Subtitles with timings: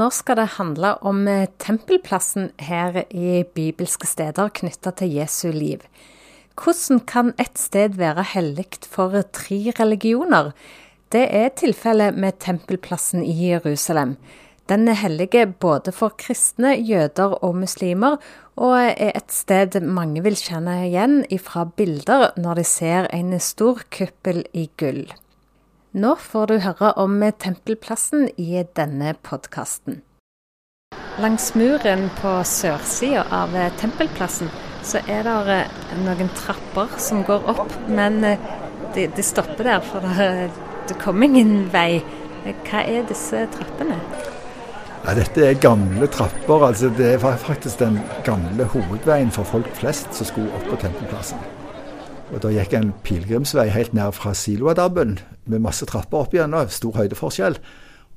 [0.00, 5.82] Nå skal det handle om eh, tempelplassen her i bibelske steder knytta til Jesu liv.
[6.56, 10.54] Hvordan kan et sted være hellig for tre religioner?
[11.12, 14.16] Det er tilfellet med tempelplassen i Jerusalem.
[14.70, 15.28] Den er hellig
[15.60, 18.16] både for kristne, jøder og muslimer,
[18.56, 23.82] og er et sted mange vil kjenne igjen fra bilder når de ser en stor
[23.90, 25.10] kuppel i gull.
[25.90, 30.04] Nå får du høre om tempelplassen i denne podkasten.
[31.18, 34.52] Langs muren på sørsida av tempelplassen
[34.86, 35.58] så er det
[36.04, 40.52] noen trapper som går opp, men de, de stopper der, for det,
[40.86, 42.04] det kommer ingen vei.
[42.46, 43.98] Hva er disse trappene?
[45.02, 46.68] Ja, dette er gamle trapper.
[46.70, 51.42] altså Det er faktisk den gamle hovedveien for folk flest som skulle opp på Tempelplassen.
[52.30, 55.18] Og Da gikk en pilegrimsvei helt ned fra Siloadabben
[55.50, 57.58] med masse trapper opp igjennom, stor høydeforskjell.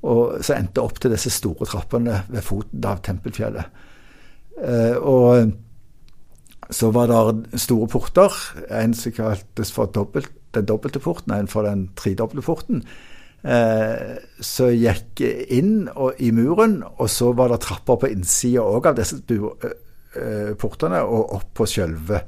[0.04, 3.82] Og så endte opp til disse store trappene ved foten av Tempelfjellet.
[4.62, 5.54] Eh, og
[6.70, 8.36] så var det store porter.
[8.70, 12.84] En som kaltes for dobbelt, den dobbelte porten, en for den tredobbelte porten
[13.42, 18.92] eh, så gikk inn og, i muren, og så var det trapper på innsida òg
[18.92, 22.22] av disse eh, portene, og opp på selve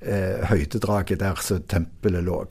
[0.00, 2.44] eh, høydedraget der som tempelet lå.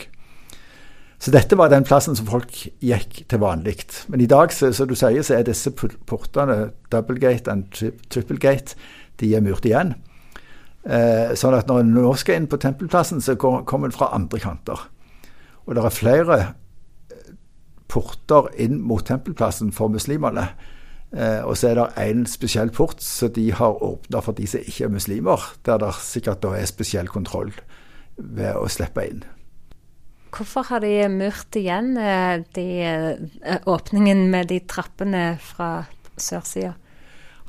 [1.19, 2.51] Så dette var den plassen som folk
[2.83, 3.79] gikk til vanlig.
[4.11, 7.79] Men i dag, så, som du sier, så er disse portene, double gate og
[8.11, 8.75] triple gate,
[9.21, 9.95] de er murt igjen.
[10.85, 14.41] Eh, sånn at når en nå skal inn på tempelplassen, så kommer en fra andre
[14.43, 14.85] kanter.
[15.65, 16.39] Og det er flere
[17.89, 20.49] porter inn mot tempelplassen for muslimene.
[21.13, 24.63] Eh, og så er det én spesiell port som de har åpna for de som
[24.63, 27.53] ikke er muslimer, der det sikkert da er spesiell kontroll
[28.17, 29.23] ved å slippe inn.
[30.35, 35.85] Hvorfor har de murt igjen eh, de, eh, åpningen med de trappene fra
[36.17, 36.73] sørsida?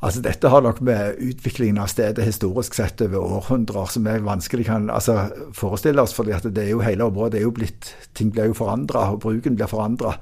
[0.04, 4.66] Altså Dette har nok med utviklingen av stedet historisk sett over århundrer som er vanskelig
[4.68, 6.12] kan altså, forestille oss.
[6.14, 9.22] fordi at det er jo hele området er jo blitt, ting blir jo forandra, og
[9.24, 10.18] bruken blir forandra.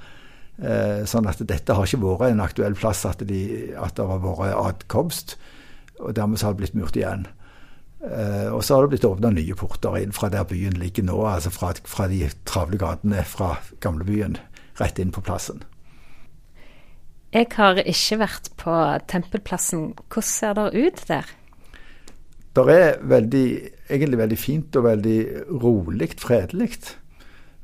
[0.63, 4.23] Eh, sånn at dette har ikke vært en aktuell plass at, de, at det har
[4.23, 5.37] vært adkomst.
[6.01, 7.27] Og dermed så har det blitt murt igjen.
[8.05, 11.17] Eh, og så har det blitt åpna nye porter inn fra der byen ligger nå,
[11.27, 13.55] altså fra, fra de travle gatene fra
[13.85, 14.37] gamlebyen
[14.81, 15.63] rett inn på plassen.
[17.35, 18.75] Jeg har ikke vært på
[19.11, 19.89] Tempelplassen.
[20.07, 21.33] Hvordan ser det ut der?
[22.55, 23.47] Det er veldig,
[23.89, 25.19] egentlig veldig fint og veldig
[25.65, 26.77] rolig, fredelig.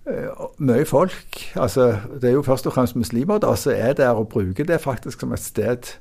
[0.09, 1.41] Uh, mye folk.
[1.61, 1.91] Altså,
[2.21, 5.21] det er jo først og fremst muslimer da, som er der og bruker det faktisk
[5.21, 5.93] som et sted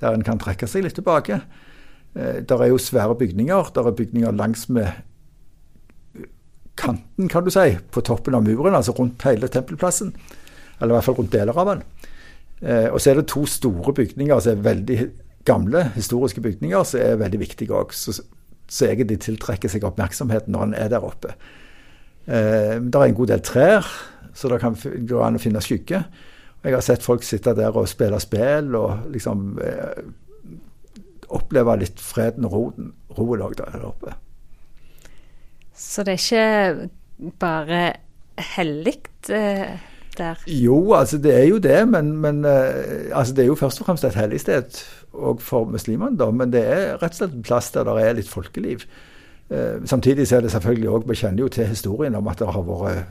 [0.00, 1.40] der en kan trekke seg litt tilbake.
[2.14, 3.72] Uh, der er jo svære bygninger.
[3.74, 4.92] Der er bygninger langs med
[6.76, 10.12] kanten, kan du si, på toppen av muren, altså rundt hele tempelplassen.
[10.80, 11.84] Eller i hvert fall rundt deler av den.
[12.62, 14.98] Eh, og så er det to store bygninger som er veldig
[15.48, 17.94] gamle, historiske bygninger, som er veldig viktige òg.
[17.96, 21.36] Så egentlig tiltrekker seg oppmerksomheten når en er der oppe.
[22.26, 23.88] Eh, det er en god del trær,
[24.34, 26.02] så det kan gå an å finne skygge.
[26.66, 30.06] Jeg har sett folk sitte der og spille spill og liksom eh,
[31.36, 34.16] oppleve litt freden og roen, roen òg der oppe.
[35.76, 37.82] Så det er ikke bare
[38.56, 38.98] hellig?
[39.30, 39.76] Eh
[40.18, 40.42] der?
[40.46, 43.86] Jo, altså det er jo det, men, men eh, altså det er jo først og
[43.86, 44.80] fremst et hellig sted
[45.12, 46.30] òg for muslimene, da.
[46.30, 48.86] Men det er rett og slett en plass der det er litt folkeliv.
[49.50, 52.48] Uh, samtidig så er det selvfølgelig òg Vi kjenner jo til historien om at det
[52.50, 53.04] har vært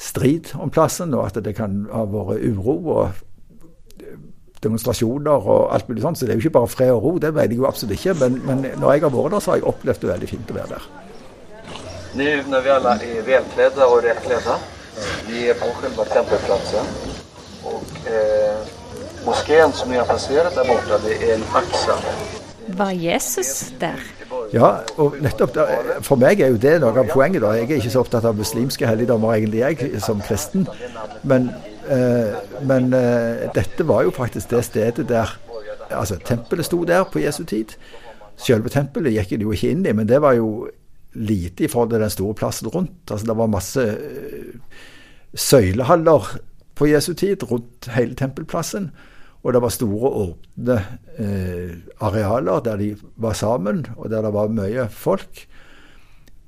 [0.00, 3.10] strid om plassen, og at det kan ha vært uro og
[4.62, 6.18] demonstrasjoner og alt mulig sånt.
[6.18, 8.14] Så det er jo ikke bare fred og ro, det vet jeg jo absolutt ikke.
[8.20, 10.58] Men, men når jeg har vært der, så har jeg opplevd det veldig fint å
[10.58, 10.90] være der.
[12.10, 14.58] Nå når vi alle er velkledde og rettkledde
[15.28, 16.88] vi er på selve tempelplatsen.
[17.70, 18.70] Og eh,
[19.26, 21.98] moskeen som vi har passert der borte, det er en Aksa.
[22.80, 24.00] Var Jesus der?
[24.52, 27.42] Ja, og nettopp der, for meg er jo det noe av poenget.
[27.44, 27.52] da.
[27.54, 30.66] Jeg er ikke så opptatt av muslimske helligdommer, egentlig, jeg, som kristen.
[31.22, 31.50] Men,
[31.86, 32.34] eh,
[32.66, 35.38] men eh, dette var jo faktisk det stedet der
[35.90, 37.72] Altså, tempelet sto der på Jesu tid.
[38.38, 40.68] Selve tempelet gikk en jo ikke inn i, men det var jo
[41.18, 43.10] lite i forhold til den store plassen rundt.
[43.10, 44.84] Altså, det var masse uh,
[45.34, 46.28] søylehaller
[46.78, 48.92] på Jesu tid rundt hele tempelplassen.
[49.40, 50.76] Og det var store, åpne
[51.16, 55.46] eh, arealer der de var sammen, og der det var mye folk.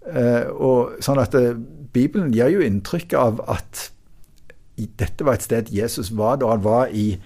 [0.06, 1.36] Eh, og sånn at
[1.92, 3.88] Bibelen gir jo inntrykk av at
[4.76, 7.16] dette var et sted Jesus var da han var i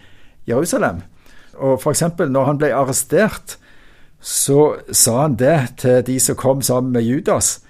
[0.46, 1.02] Jerusalem.
[1.56, 2.02] Og f.eks.
[2.18, 3.56] når han ble arrestert,
[4.20, 7.60] så sa han det til de som kom sammen med Judas.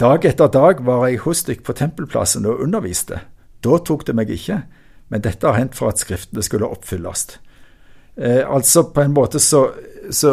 [0.00, 3.22] Dag etter dag var jeg hos dere på tempelplassen og underviste.
[3.64, 4.62] Da tok det meg ikke,
[5.08, 7.38] men dette har hendt for at Skriftene skulle oppfylles.
[8.16, 9.66] Eh, altså på en måte så,
[10.10, 10.32] så,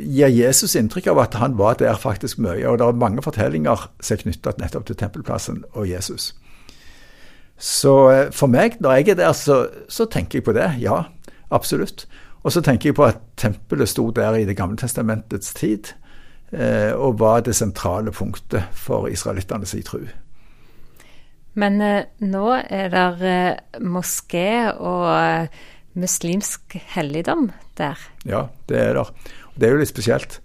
[0.00, 2.66] gir Jesus inntrykk av at han var der faktisk mye.
[2.68, 6.32] Og det er mange fortellinger som er knytta nettopp til tempelplassen og Jesus.
[7.60, 10.72] Så eh, for meg, når jeg er der, så, så tenker jeg på det.
[10.82, 11.04] Ja,
[11.50, 12.08] absolutt.
[12.42, 15.92] Og så tenker jeg på at tempelet sto der i Det gamle testamentets tid,
[16.52, 20.00] eh, og var det sentrale punktet for israelittenes tro.
[21.54, 25.48] Men eh, nå er det eh, moské og
[25.98, 27.98] muslimsk helligdom der?
[28.24, 29.06] Ja, det er det.
[29.56, 30.40] Det er jo litt spesielt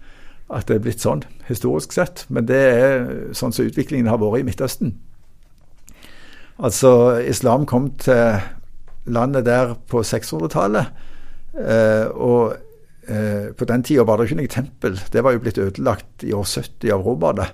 [0.53, 2.25] at det er blitt sånn, historisk sett.
[2.29, 3.07] Men det er
[3.37, 4.93] sånn som utviklingen har vært i Midtøsten.
[6.61, 8.39] Altså, islam kom til
[9.11, 10.93] landet der på 600-tallet.
[11.55, 12.55] Eh, og
[13.07, 14.99] eh, på den tida var det ikke noe tempel.
[15.11, 17.49] Det var jo blitt ødelagt i år 70 av romerne.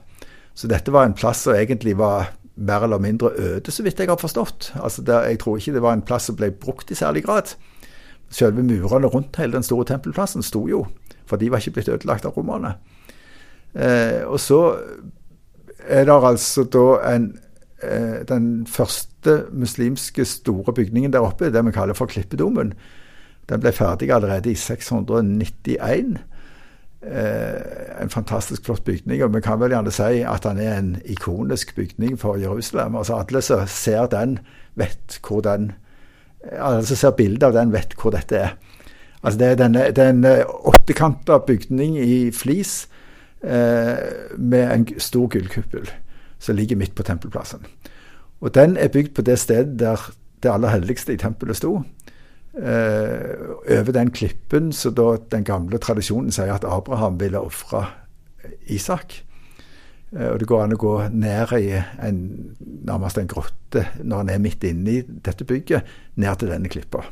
[0.54, 4.10] Så dette var en plass som egentlig var mer eller mindre øde, så vidt jeg
[4.12, 4.74] har forstått.
[4.84, 7.56] Altså der, jeg tror ikke det var en plass som ble brukt i særlig grad.
[8.32, 10.86] Selve murene rundt hele den store tempelplassen sto jo,
[11.28, 12.76] for de var ikke blitt ødelagt av romerne.
[13.76, 14.62] Eh, og så
[15.88, 17.30] er det altså da en
[17.84, 22.74] eh, Den første muslimske store bygningen der oppe, det vi kaller for Klippedomen,
[23.50, 26.18] den ble ferdig allerede i 691.
[27.02, 30.96] Eh, en fantastisk flott bygning, og vi kan vel gjerne si at den er en
[31.06, 32.96] ikonisk bygning for Jerusalem.
[32.96, 34.40] Altså Alle som ser den,
[34.76, 35.72] vet hvor den
[36.58, 38.56] Alle som ser bildet av den, vet hvor dette er.
[39.22, 42.88] Altså Det er denne, en eh, åttekanta bygning i flis
[43.44, 43.98] eh,
[44.38, 45.90] med en stor gullkuppel
[46.42, 47.66] som ligger midt på tempelplassen.
[48.42, 50.12] Og Den er bygd på det stedet der
[50.42, 51.84] det aller helligste i tempelet sto.
[52.58, 57.86] Eh, over den klippen så da den gamle tradisjonen sier at Abraham ville ofre
[58.68, 59.22] Isak.
[60.18, 62.22] Eh, og det går an å gå ned i en,
[62.88, 65.88] nærmest en grotte når en er midt inne i dette bygget,
[66.20, 67.06] ned til denne klippa.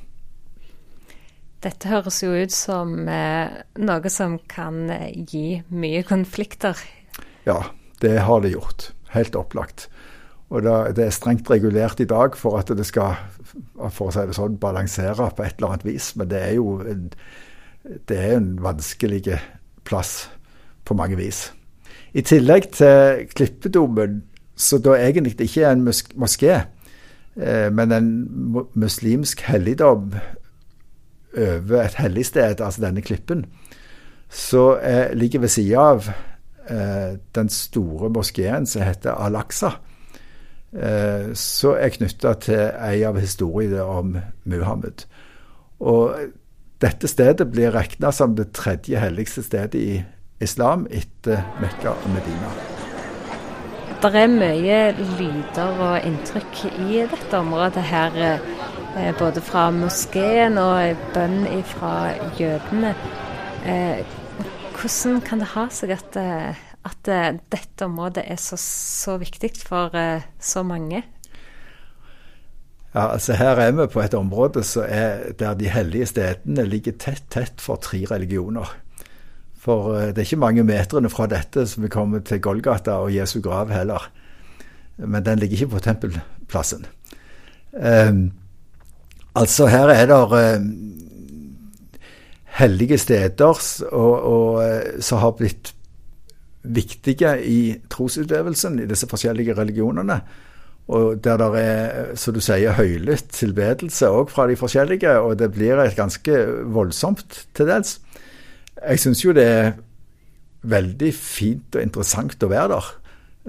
[1.64, 3.52] Dette høres jo ut som eh,
[3.84, 6.80] noe som kan eh, gi mye konflikter.
[7.48, 7.66] Ja,
[8.04, 8.92] det har det gjort.
[9.16, 9.90] Helt opplagt.
[10.50, 13.20] Og det er strengt regulert i dag for at det skal
[13.94, 16.10] for å si det sånn, balansere på et eller annet vis.
[16.18, 17.04] Men det er jo en,
[18.10, 19.38] det er en vanskelig
[19.86, 20.24] plass
[20.90, 21.50] på mange vis.
[22.14, 24.24] I tillegg til Klippedomen,
[24.56, 26.62] så da egentlig ikke er en moské,
[27.38, 28.10] eh, men en
[28.74, 30.14] muslimsk helligdom
[31.38, 33.46] over et helligsted, altså denne klippen,
[34.30, 36.10] så eh, ligger ved sida av
[36.70, 39.78] eh, den store moskeen som heter Al-Aqsa
[40.74, 44.14] Eh, så er knytta til ei av historiene om
[44.50, 45.06] Muhammed.
[45.82, 46.14] Og
[46.82, 50.04] dette stedet blir regna som det tredje helligste stedet i
[50.44, 52.52] islam etter Mekka og Medina.
[54.00, 58.16] Det er mye lyder og inntrykk i dette området her.
[58.96, 62.94] Eh, både fra moskeen og bønn fra jødene.
[63.68, 64.02] Eh,
[64.80, 66.20] hvordan kan det ha seg at
[66.90, 69.92] at uh, dette området er så, så viktig for
[70.40, 71.04] så mange?
[72.94, 77.28] Ja, altså Her er vi på et område er, der de hellige stedene ligger tett,
[77.30, 78.72] tett for tre religioner.
[79.60, 83.14] For uh, det er ikke mange metrene fra dette som vi kommer til Golgata og
[83.16, 84.10] Jesu grav heller.
[85.00, 86.86] Men den ligger ikke på tempelplassen.
[87.72, 88.32] Um,
[89.38, 90.30] altså her er det
[92.60, 93.60] hellige steder
[93.92, 95.74] og, og, som har blitt
[96.64, 97.60] viktige i
[97.92, 100.20] trosutøvelsen i disse forskjellige religionene.
[100.90, 105.20] Og der det er, som du sier, høylytt tilbedelse òg fra de forskjellige.
[105.22, 106.40] Og det blir et ganske
[106.74, 108.00] voldsomt til dels.
[108.80, 109.70] Jeg syns jo det er
[110.70, 112.90] veldig fint og interessant å være der.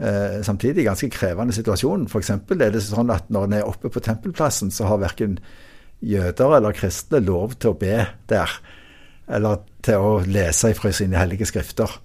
[0.01, 2.07] Eh, samtidig ganske krevende situasjon.
[2.11, 2.31] F.eks.
[2.35, 5.39] er det sånn at når en er oppe på tempelplassen, så har verken
[6.01, 7.97] jøder eller kristne lov til å be
[8.31, 8.55] der.
[9.31, 12.01] Eller til å lese ifra sine hellige skrifter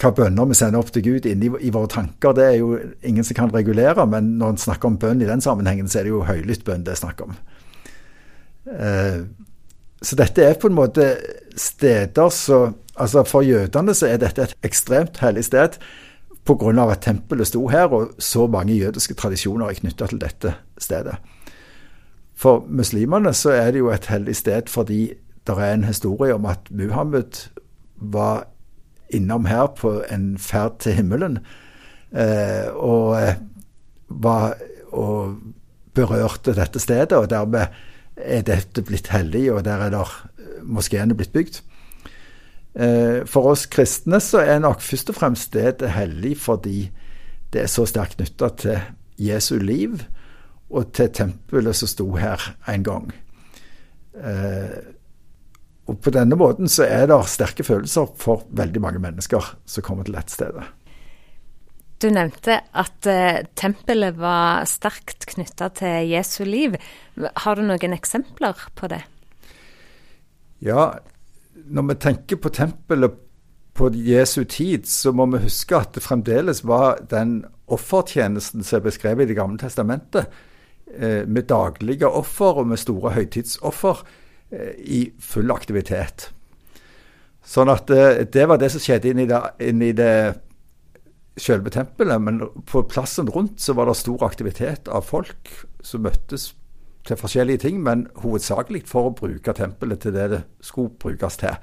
[0.00, 2.70] hva bønner vi sender opp til Gud inni i våre tanker, det er jo
[3.06, 4.06] ingen som kan regulere.
[4.10, 6.86] Men når en snakker om bønn i den sammenhengen, så er det jo høylytt bønn
[6.86, 7.36] det er snakk om.
[8.64, 9.20] Eh,
[10.04, 11.08] så dette er på en måte
[11.56, 15.78] steder så Altså for jødene så er dette et ekstremt hellig sted
[16.46, 16.90] pga.
[16.90, 21.16] at tempelet sto her, og så mange jødiske tradisjoner er knytta til dette stedet.
[22.34, 25.14] For muslimene så er det jo et hellig sted fordi
[25.46, 27.48] det er en historie om at Muhammed
[27.96, 28.46] var
[29.10, 31.38] innom her på en ferd til himmelen.
[32.16, 33.34] Eh, og, eh,
[34.08, 34.54] var,
[34.92, 35.36] og
[35.94, 37.66] berørte dette stedet, og dermed
[38.16, 40.33] er dette blitt hellig, og der er eh,
[40.64, 41.60] moskeene blitt bygd.
[42.74, 46.88] Eh, for oss kristne så er nok først og fremst stedet hellig fordi
[47.54, 48.80] det er så sterkt knytta til
[49.22, 50.00] Jesu liv
[50.74, 53.12] og til tempelet som sto her en gang.
[55.86, 60.06] Og på denne måten så er det sterke følelser for veldig mange mennesker som kommer
[60.06, 60.64] til dette stedet.
[62.02, 66.74] Du nevnte at uh, tempelet var sterkt knytta til Jesu liv.
[67.16, 69.04] Har du noen eksempler på det?
[70.62, 70.94] Ja,
[71.64, 73.18] når vi tenker på tempelet
[73.74, 77.40] på Jesu tid, så må vi huske at det fremdeles var den
[77.74, 80.26] offertjenesten som er beskrevet i Det gamle testamentet,
[80.94, 84.04] eh, med daglige offer og med store høytidsoffer,
[84.52, 86.30] eh, i full aktivitet.
[87.44, 90.34] Sånn at eh, det var det som skjedde inn i det, inn i det
[91.36, 92.20] selve tempelet.
[92.20, 95.50] Men på plassen rundt så var det stor aktivitet av folk
[95.82, 96.52] som møttes
[97.04, 101.56] til forskjellige ting, men hovedsakelig for å bruke tempelet til det det skulle brukes til.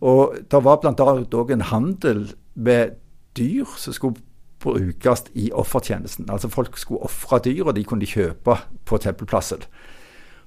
[0.00, 0.92] Og Det var bl.a.
[0.94, 2.96] òg en handel med
[3.36, 4.22] dyr som skulle
[4.60, 6.30] brukes i offertjenesten.
[6.30, 9.64] Altså Folk skulle ofre dyr, og de kunne kjøpe på tempelplassen.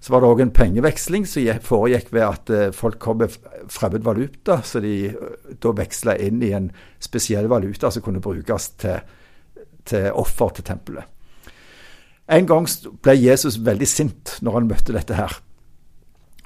[0.03, 3.37] Så var det òg en pengeveksling som foregikk ved at eh, folk kom med
[3.71, 8.69] fremmed valuta, så de eh, da veksla inn i en spesiell valuta som kunne brukes
[8.83, 8.99] til,
[9.87, 11.12] til offer til tempelet.
[12.31, 12.67] En gang
[13.03, 15.35] ble Jesus veldig sint når han møtte dette her.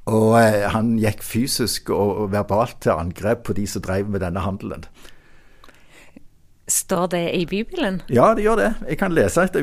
[0.07, 4.41] Og eh, han gikk fysisk og verbalt til angrep på de som drev med denne
[4.41, 4.87] handelen.
[6.67, 8.01] Står det i Bibelen?
[8.11, 8.71] Ja, det gjør det.
[8.89, 9.55] Jeg kan lese et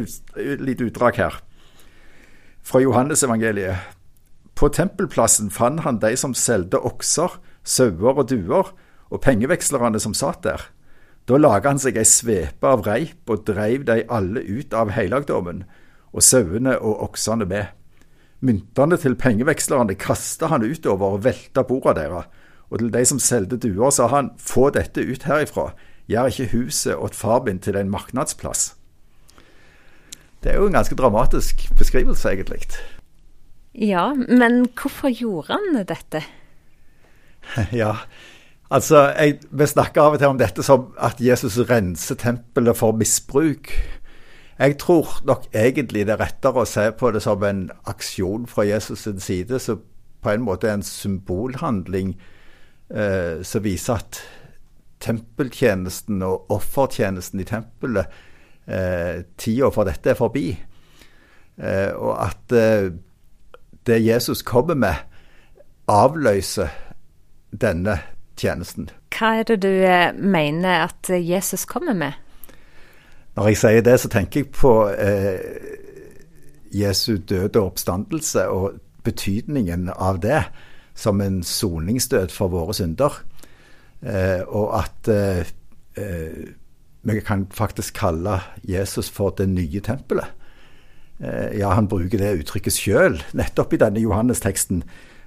[0.60, 1.40] lite utdrag her.
[2.64, 3.76] Fra Johannesevangeliet.
[4.54, 8.70] På tempelplassen fant han de som solgte okser, sauer og duer,
[9.10, 10.62] og pengevekslerne som satt der.
[11.28, 15.64] Da laga han seg ei svepe av reip og dreiv de alle ut av helligdommen,
[16.14, 17.72] og sauene og oksene med.
[18.44, 22.30] Myntene til pengevekslerne kasta han utover og velta borda deres,
[22.70, 25.72] og til de som solgte duer, sa han, få dette ut herifra,
[26.10, 28.74] gjør ikke huset og far min til en marknadsplass.
[30.44, 32.66] Det er jo en ganske dramatisk beskrivelse, egentlig.
[33.74, 36.24] Ja, men hvorfor gjorde han dette?
[37.72, 37.96] Ja,
[38.70, 42.96] altså, jeg, vi snakker av og til om dette som at Jesus renser tempelet for
[42.96, 43.72] misbruk.
[44.58, 48.62] Jeg tror nok egentlig det er rettere å se på det som en aksjon fra
[48.68, 49.82] Jesus' sin side, som
[50.22, 52.14] på en måte er en symbolhandling
[52.90, 54.22] eh, som viser at
[55.04, 58.06] tempeltjenesten og offertjenesten i tempelet,
[58.66, 60.46] eh, tida for dette er forbi.
[61.58, 62.92] Eh, og at eh,
[63.86, 64.94] det Jesus kommer med,
[65.88, 66.72] avløser
[67.52, 67.98] denne
[68.40, 68.88] tjenesten.
[69.14, 72.23] Hva er det du eh, mener at Jesus kommer med?
[73.34, 75.40] Når jeg sier det, så tenker jeg på eh,
[76.74, 80.44] Jesu døde oppstandelse og betydningen av det
[80.94, 83.18] som en soningsdød for våre synder.
[84.02, 85.46] Eh, og at eh,
[85.96, 86.52] eh
[87.04, 90.24] vi kan faktisk kalle Jesus for det nye tempelet.
[91.20, 94.82] Eh, ja, han bruker det uttrykket sjøl, nettopp i denne Johannes-teksten.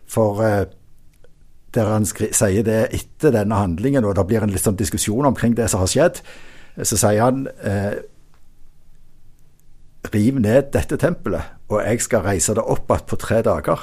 [0.09, 0.65] For eh,
[1.75, 5.53] der han sier det etter denne handlingen, og det blir en litt sånn diskusjon omkring
[5.53, 6.21] det som har skjedd,
[6.85, 7.97] så sier han eh,
[10.07, 13.81] Riv ned dette tempelet, og jeg skal reise det opp igjen på tre dager.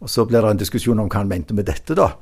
[0.00, 2.14] Og Så blir det en diskusjon om hva han mente med dette, da.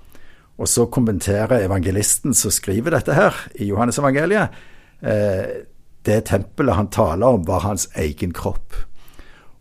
[0.59, 4.57] Og så kommenterer evangelisten som skriver dette her, i Johannes-evangeliet,
[5.03, 5.62] eh,
[6.05, 8.75] det tempelet han taler om, var hans egen kropp.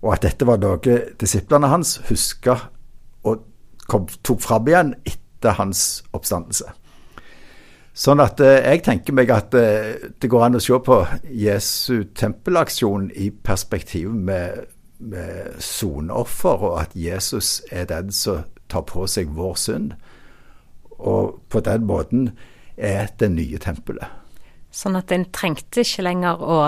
[0.01, 2.57] Og at dette var noe disiplene hans huska
[3.23, 3.43] og
[3.87, 6.71] kom, tok fram igjen etter hans oppstandelse.
[7.99, 10.99] Sånn at eh, jeg tenker meg at eh, det går an å se på
[11.35, 14.69] Jesu tempelaksjon i perspektiv med,
[15.03, 19.97] med soneoffer, og at Jesus er den som tar på seg vår synd.
[20.99, 22.31] Og på den måten
[22.77, 24.07] er det nye tempelet.
[24.71, 26.59] Sånn at en trengte ikke lenger å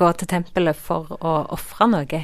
[0.00, 2.22] gå til tempelet for å ofre noe?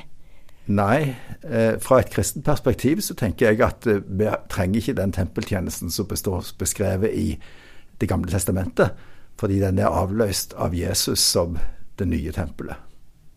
[0.67, 1.15] Nei,
[1.47, 5.93] eh, fra et kristent perspektiv så tenker jeg at eh, vi trenger ikke den tempeltjenesten
[5.95, 7.29] som består beskrevet i
[7.99, 8.97] Det gamle testamentet,
[9.41, 11.59] fordi den er avløst av Jesus som
[11.97, 12.86] det nye tempelet.